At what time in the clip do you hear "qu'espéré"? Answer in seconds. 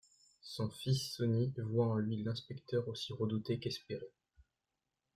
3.59-4.09